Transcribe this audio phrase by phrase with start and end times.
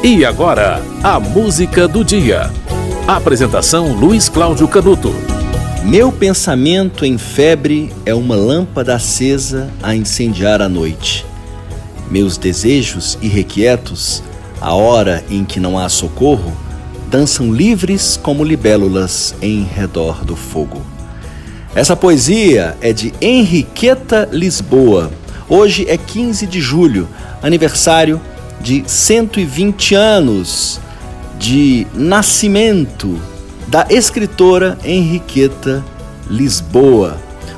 [0.00, 2.52] E agora, a música do dia.
[3.04, 5.12] Apresentação Luiz Cláudio Canuto.
[5.82, 11.26] Meu pensamento em febre é uma lâmpada acesa a incendiar a noite.
[12.08, 14.22] Meus desejos irrequietos,
[14.60, 16.56] a hora em que não há socorro,
[17.10, 20.80] dançam livres como libélulas em redor do fogo.
[21.74, 25.10] Essa poesia é de Henriqueta Lisboa.
[25.48, 27.08] Hoje é 15 de julho,
[27.42, 28.20] aniversário
[28.60, 30.80] de 120 anos
[31.38, 33.20] de nascimento
[33.68, 35.84] da escritora Henriqueta
[36.28, 37.16] Lisboa,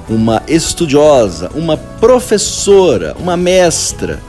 [0.09, 4.20] uma estudiosa, uma professora, uma mestra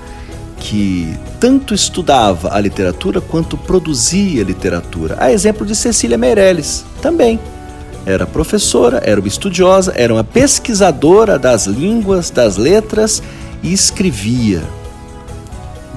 [0.58, 5.18] que tanto estudava a literatura quanto produzia literatura.
[5.20, 7.40] A exemplo de Cecília Meirelles, também.
[8.06, 13.22] Era professora, era uma estudiosa, era uma pesquisadora das línguas, das letras
[13.62, 14.64] e escrevia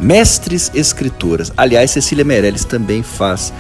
[0.01, 1.53] mestres escritoras.
[1.57, 3.53] Aliás, Cecília Meirelles também faz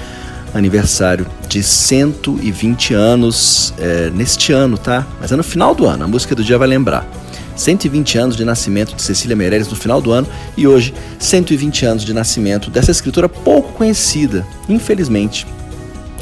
[0.54, 5.06] aniversário de 120 anos é, neste ano, tá?
[5.20, 7.06] Mas é no final do ano, a música do dia vai lembrar.
[7.56, 12.04] 120 anos de nascimento de Cecília Meirelles no final do ano e hoje 120 anos
[12.04, 15.46] de nascimento dessa escritora pouco conhecida, infelizmente,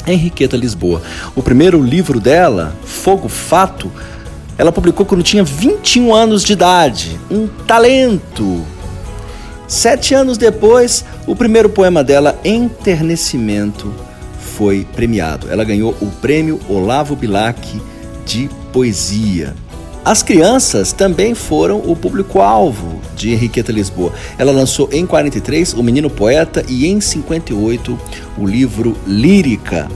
[0.07, 1.03] Henriqueta Lisboa.
[1.35, 3.91] O primeiro livro dela, Fogo Fato,
[4.59, 7.19] ela publicou quando tinha 21 anos de idade.
[7.31, 8.65] Um talento,
[9.73, 13.91] Sete anos depois, o primeiro poema dela, Enternecimento,
[14.39, 15.51] foi premiado.
[15.51, 17.81] Ela ganhou o prêmio Olavo Bilac
[18.27, 19.55] de Poesia.
[20.05, 24.13] As crianças também foram o público-alvo de Henriqueta Lisboa.
[24.37, 27.99] Ela lançou em 43 O Menino Poeta e em 58
[28.37, 29.89] o livro Lírica,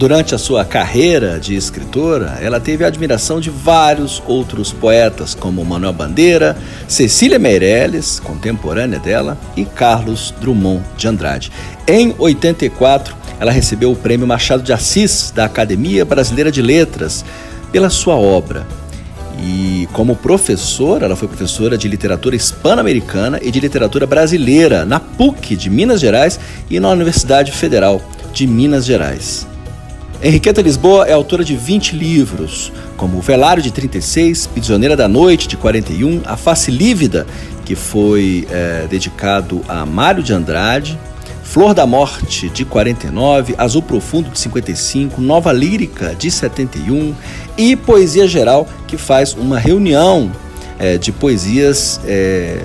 [0.00, 5.62] Durante a sua carreira de escritora, ela teve a admiração de vários outros poetas, como
[5.62, 6.56] Manuel Bandeira,
[6.88, 11.52] Cecília Meirelles, contemporânea dela, e Carlos Drummond de Andrade.
[11.86, 17.22] Em 84, ela recebeu o Prêmio Machado de Assis da Academia Brasileira de Letras
[17.70, 18.66] pela sua obra.
[19.44, 25.56] E como professora, ela foi professora de literatura hispano-americana e de literatura brasileira na PUC
[25.56, 26.40] de Minas Gerais
[26.70, 28.00] e na Universidade Federal
[28.32, 29.49] de Minas Gerais.
[30.22, 35.48] Henriqueta Lisboa é autora de 20 livros, como O Velário de 36, Prisioneira da Noite
[35.48, 37.26] de 41, A Face Lívida,
[37.64, 40.98] que foi é, dedicado a Mário de Andrade,
[41.42, 47.14] Flor da Morte de 49, Azul Profundo de 55, Nova Lírica de 71
[47.56, 50.30] e Poesia Geral, que faz uma reunião
[50.78, 52.60] é, de poesias é,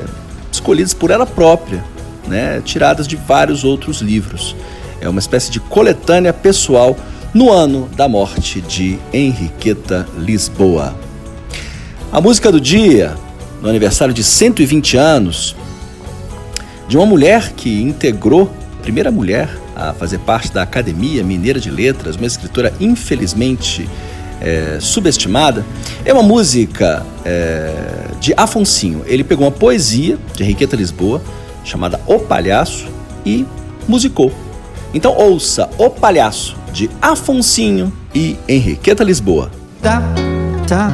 [0.51, 1.81] escolhidas por ela própria,
[2.27, 4.53] né, tiradas de vários outros livros.
[4.99, 6.97] É uma espécie de coletânea pessoal
[7.35, 10.95] no ano da morte de Henriqueta Lisboa.
[12.09, 13.13] A música do dia,
[13.61, 15.53] no aniversário de 120 anos,
[16.87, 18.49] de uma mulher que integrou,
[18.81, 23.85] primeira mulher a fazer parte da Academia Mineira de Letras, uma escritora infelizmente
[24.39, 25.65] é, subestimada,
[26.05, 27.73] é uma música é,
[28.17, 29.03] de Afonsinho.
[29.05, 31.21] Ele pegou uma poesia de Henriqueta Lisboa,
[31.65, 32.87] chamada O Palhaço,
[33.25, 33.45] e
[33.89, 34.31] musicou.
[34.93, 39.49] Então ouça O Palhaço, de Afonsinho e Henriqueta Lisboa.
[39.81, 40.03] Tá,
[40.67, 40.91] tá,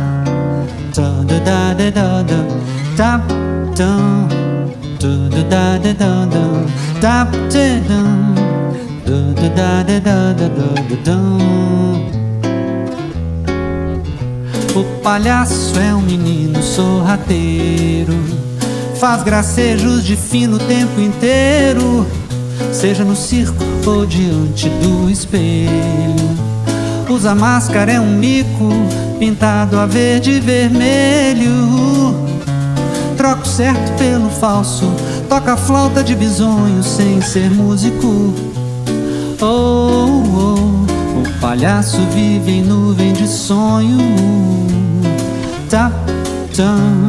[14.75, 18.14] o palhaço é um menino sorrateiro,
[19.00, 22.06] faz gracejos de fino o tempo inteiro
[22.72, 25.72] seja no circo ou diante do espelho.
[27.09, 28.69] Usa máscara, é um mico
[29.19, 32.16] pintado a verde e vermelho.
[33.18, 34.86] Troca o certo pelo falso,
[35.28, 38.34] toca flauta de bisonho sem ser músico.
[39.41, 43.97] Oh, oh, o palhaço vive em nuvem de sonho.
[45.70, 45.94] Tap,
[46.56, 47.08] tam,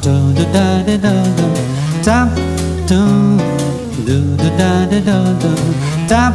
[0.00, 2.38] tam, da, da, da, da, tap,
[2.86, 3.63] tam
[4.04, 5.54] do do da da da da.
[6.06, 6.30] Da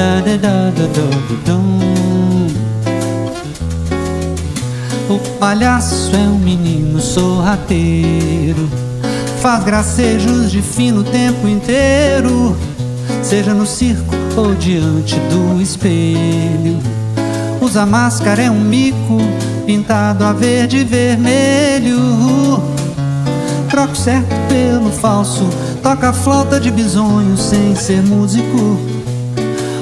[0.00, 1.58] da da da
[5.08, 8.68] O palhaço é um menino sorrateiro.
[9.40, 12.56] Faz gracejos de fino o tempo inteiro.
[13.22, 16.78] Seja no circo ou diante do espelho.
[17.60, 19.18] Usa máscara, é um mico
[19.66, 22.13] Pintado a verde e vermelho
[23.84, 25.48] troca certo pelo falso,
[25.82, 28.78] toca a flauta de bisonho sem ser músico.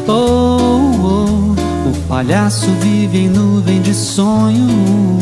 [0.09, 5.13] Oh, oh, o palhaço vive em nuvem de sonho.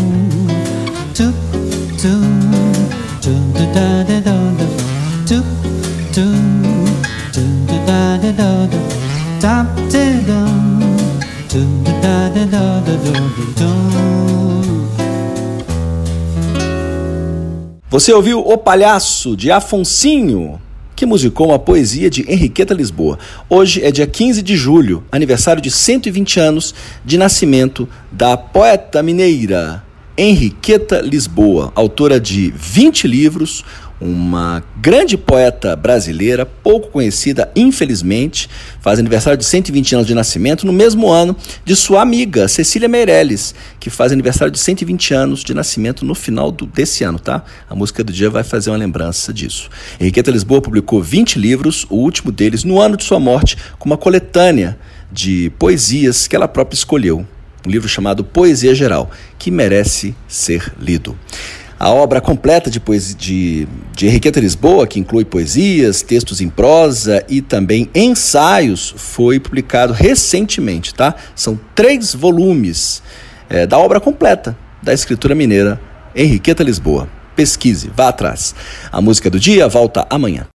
[17.90, 20.62] Você ouviu O Palhaço de Afonsinho,
[20.94, 23.18] que musicou uma poesia de Henriqueta Lisboa.
[23.48, 26.72] Hoje é dia 15 de julho, aniversário de 120 anos
[27.04, 29.82] de nascimento da poeta mineira
[30.16, 33.64] Henriqueta Lisboa, autora de 20 livros,
[34.00, 38.48] uma grande poeta brasileira, pouco conhecida, infelizmente,
[38.80, 43.54] faz aniversário de 120 anos de nascimento, no mesmo ano de sua amiga Cecília Meirelles,
[43.78, 47.44] que faz aniversário de 120 anos de nascimento no final do, desse ano, tá?
[47.68, 49.68] A música do dia vai fazer uma lembrança disso.
[50.00, 53.98] Henriqueta Lisboa publicou 20 livros, o último deles no ano de sua morte, com uma
[53.98, 54.78] coletânea
[55.12, 57.26] de poesias que ela própria escolheu.
[57.66, 61.14] Um livro chamado Poesia Geral, que merece ser lido.
[61.80, 63.66] A obra completa de, poesia, de,
[63.96, 70.94] de Henriqueta Lisboa, que inclui poesias, textos em prosa e também ensaios, foi publicado recentemente,
[70.94, 71.14] tá?
[71.34, 73.02] São três volumes
[73.48, 75.80] é, da obra completa da escritura mineira
[76.14, 77.08] Henriqueta Lisboa.
[77.34, 78.54] Pesquise, vá atrás.
[78.92, 80.46] A música do dia volta amanhã.